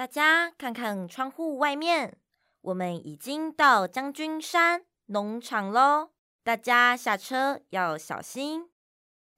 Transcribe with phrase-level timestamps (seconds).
[0.00, 2.16] 大家看看窗户外面，
[2.62, 6.12] 我们已经到将军山农场喽。
[6.42, 8.70] 大家下车要小心。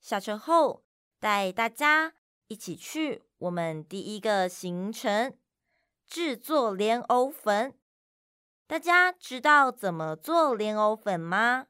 [0.00, 0.84] 下车后，
[1.18, 2.14] 带大家
[2.46, 5.36] 一起去我们第一个行程——
[6.06, 7.76] 制作莲藕粉。
[8.68, 11.66] 大家知道怎么做莲藕粉吗？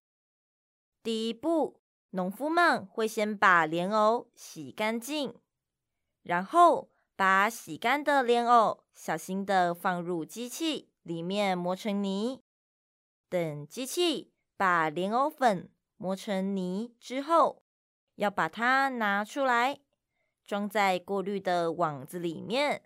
[1.03, 1.81] 第一步，
[2.11, 5.35] 农夫们会先把莲藕洗干净，
[6.23, 12.43] 然后把洗干的莲藕小心的放入机器里面磨成泥。
[13.29, 17.63] 等机器把莲藕粉磨成泥之后，
[18.17, 19.81] 要把它拿出来，
[20.45, 22.83] 装在过滤的网子里面，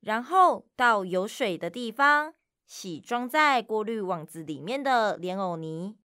[0.00, 5.98] 然后到有水的地方洗装在过滤网子里面的莲藕泥。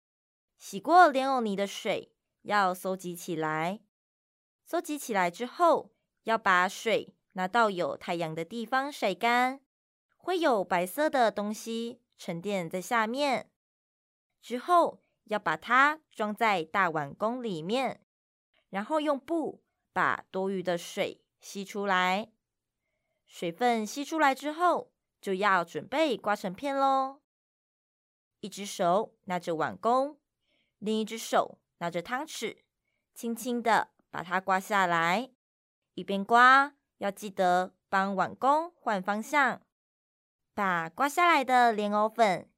[0.58, 3.82] 洗过莲藕泥的水要收集起来，
[4.66, 5.92] 收集起来之后，
[6.24, 9.62] 要把水拿到有太阳的地方晒干，
[10.18, 13.52] 会有白色的东西沉淀在下面。
[14.42, 18.02] 之后要把它装在大碗公里面，
[18.70, 22.32] 然后用布把多余的水吸出来。
[23.26, 27.22] 水分吸出来之后，就要准备刮成片喽。
[28.40, 30.20] 一只手拿着碗弓。
[30.78, 32.60] 另一只手拿着汤匙，
[33.14, 35.32] 轻轻的把它刮下来。
[35.96, 39.62] 一边刮，要记得帮碗工换方向。
[40.54, 42.50] 把刮下来的莲藕粉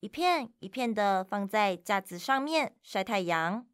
[0.00, 3.66] 一片一片的放在架子上面晒太阳。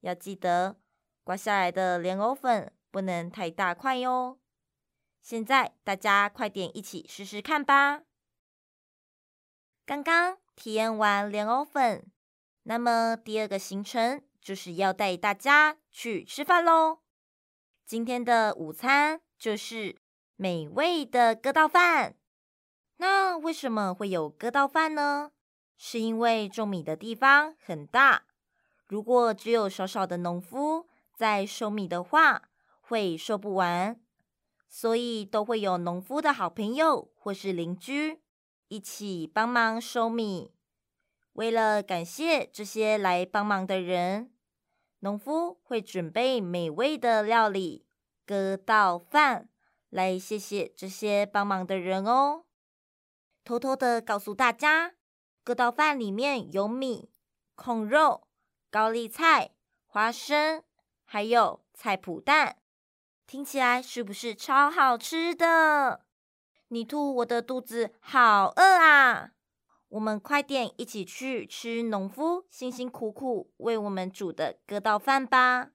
[0.00, 0.76] 要记得
[1.22, 4.38] 刮下来的莲藕粉不能太大块哟。
[5.22, 8.02] 现在大家快点一起试试看吧。
[9.86, 12.10] 刚刚体验完莲藕粉。
[12.64, 17.00] 那么第二个行程就是要带大家去吃饭喽。
[17.84, 19.94] 今天的午餐就是
[20.36, 22.16] 美味的割稻饭。
[22.96, 25.32] 那为什么会有割稻饭呢？
[25.76, 28.24] 是因为种米的地方很大，
[28.86, 32.48] 如果只有少少的农夫在收米的话，
[32.80, 34.00] 会收不完，
[34.66, 38.22] 所以都会有农夫的好朋友或是邻居
[38.68, 40.52] 一起帮忙收米。
[41.34, 44.32] 为了感谢这些来帮忙的人，
[45.00, 47.84] 农夫会准备美味的料理——
[48.26, 49.48] 割稻饭，
[49.90, 52.44] 来谢谢这些帮忙的人哦。
[53.44, 54.94] 偷偷的告诉大家，
[55.42, 57.10] 割稻饭里面有米、
[57.54, 58.26] 控肉、
[58.70, 59.50] 高丽菜、
[59.86, 60.62] 花生，
[61.04, 62.56] 还有菜脯蛋，
[63.26, 66.06] 听起来是不是超好吃的？
[66.68, 69.32] 你吐，我的肚子好饿啊！
[69.90, 75.70] 我们快点一起去吃农夫辛辛苦苦为我们煮的割稻饭吧！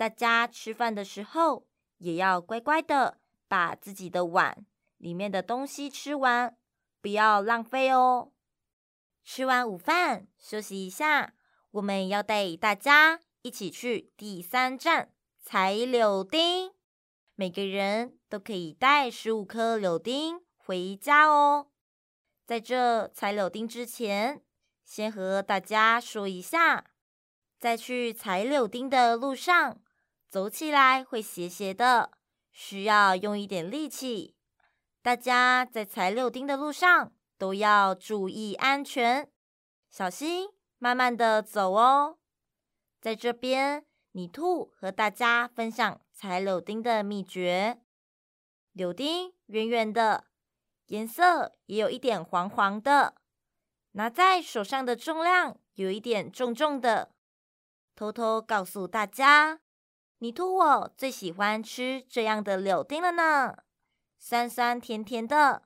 [0.00, 1.66] 大家吃饭的时候
[1.98, 4.64] 也要乖乖的把自己的碗
[4.96, 6.56] 里面的东西吃完，
[7.02, 8.32] 不要浪费哦。
[9.22, 11.34] 吃完午饭休息一下，
[11.72, 16.72] 我们要带大家一起去第三站采柳丁，
[17.34, 21.68] 每个人都可以带十五颗柳丁回家哦。
[22.46, 24.42] 在这采柳丁之前，
[24.82, 26.86] 先和大家说一下，
[27.58, 29.82] 在去采柳丁的路上，
[30.30, 32.12] 走起来会斜斜的，
[32.52, 34.36] 需要用一点力气。
[35.02, 39.28] 大家在采柳丁的路上都要注意安全，
[39.90, 40.48] 小心，
[40.78, 42.18] 慢慢的走哦。
[43.00, 47.80] 在这边，米兔和大家分享采柳丁的秘诀：
[48.72, 50.26] 柳丁圆圆的。
[50.86, 53.14] 颜色也有一点黄黄的，
[53.92, 57.12] 拿在手上的重量有一点重重的。
[57.94, 59.60] 偷偷告诉大家，
[60.22, 63.56] 你兔我最喜欢吃这样的柳丁了呢，
[64.18, 65.62] 酸酸甜甜的。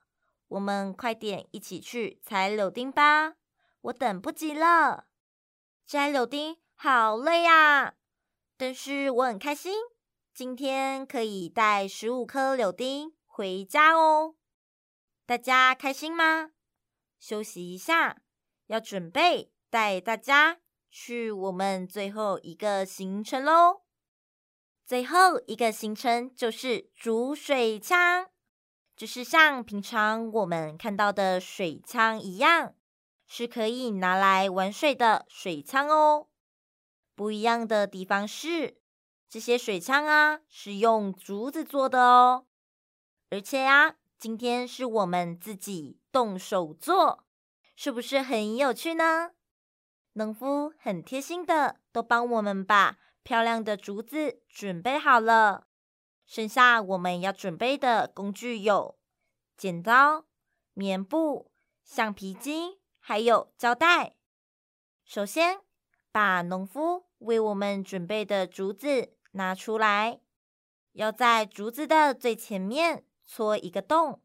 [0.47, 3.35] 我们快点一起去采柳丁吧，
[3.81, 5.07] 我等不及了。
[5.85, 7.95] 摘柳丁好累啊，
[8.57, 9.73] 但是我很开心，
[10.33, 14.37] 今天可以带十五颗柳丁回家哦。
[15.27, 16.53] 大家开心吗？
[17.19, 18.19] 休息一下，
[18.67, 20.61] 要准备带大家
[20.93, 23.81] 去我们最后一个行程喽。
[24.87, 28.29] 最后一个行程就是煮水枪，
[28.97, 32.75] 就是像平常我们看到的水枪一样，
[33.27, 36.29] 是可以拿来玩水的水枪哦。
[37.15, 38.79] 不一样的地方是，
[39.29, 42.47] 这些水枪啊是用竹子做的哦，
[43.31, 43.97] 而且呀。
[44.17, 47.27] 今天是我们自己动手做，
[47.77, 49.33] 是不是很有趣呢？
[50.15, 55.67] 农夫很贴心的，都帮我们把漂亮的竹子准备好了。
[56.27, 58.99] 剩下我们要准备的工具有
[59.57, 60.27] 剪刀、
[60.73, 61.51] 棉布、
[61.83, 64.15] 橡皮筋，还有胶带。
[65.05, 65.61] 首先，
[66.13, 70.21] 把农夫为我们准备的竹子拿出来，
[70.93, 74.23] 要在竹子的最前面戳一个洞，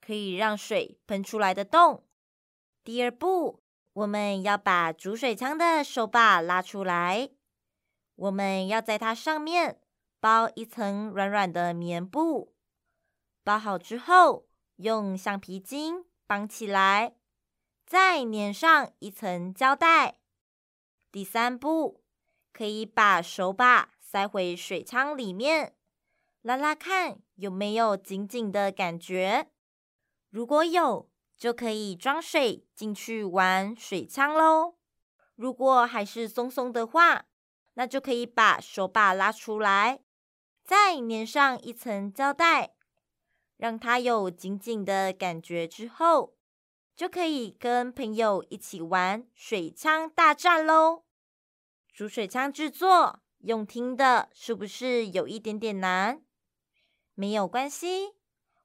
[0.00, 2.04] 可以让水喷出来的洞。
[2.82, 7.30] 第二步，我们要把煮水枪的手把拉出来，
[8.16, 9.80] 我们要在它上面
[10.20, 12.54] 包一层软软的棉布。
[13.44, 17.14] 包好之后，用橡皮筋绑起来，
[17.86, 20.18] 再粘上一层胶带。
[21.12, 22.02] 第三步，
[22.52, 25.74] 可以把手把塞回水枪里面，
[26.42, 29.50] 拉拉看有没有紧紧的感觉。
[30.30, 34.74] 如果有，就可以装水进去玩水枪喽。
[35.34, 37.26] 如果还是松松的话，
[37.76, 40.00] 那就可以把手把拉出来，
[40.64, 42.74] 再粘上一层胶带。
[43.56, 46.36] 让它有紧紧的感觉之后，
[46.94, 51.04] 就可以跟朋友一起玩水枪大战喽。
[51.92, 56.22] 煮水枪制作用听的，是不是有一点点难？
[57.14, 58.14] 没有关系，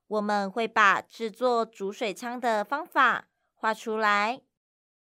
[0.07, 4.41] 我们会把制作煮水枪的方法画出来，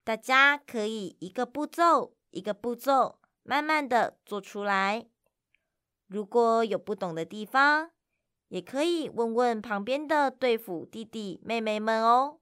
[0.05, 5.07] 大家可以一个步骤一个步骤慢慢的做出来。
[6.09, 7.93] 如果有不懂的地方，
[8.49, 12.41] 也可以问问旁边的队服弟弟妹妹们哦。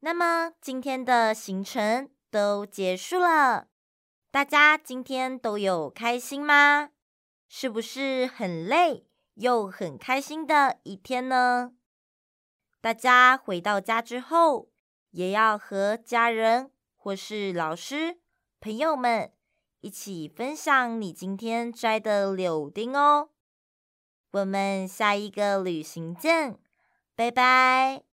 [0.00, 3.68] 那么今天的行程都结束了，
[4.30, 6.90] 大家今天都有开心吗？
[7.48, 11.72] 是不是很累又很开心的一天呢？
[12.80, 14.70] 大家回到家之后，
[15.10, 18.18] 也要和家人或是老师、
[18.60, 19.32] 朋友们
[19.84, 23.28] 一起分享你今天摘的柳丁哦。
[24.30, 26.58] 我们下一个旅行见，
[27.14, 28.04] 拜拜。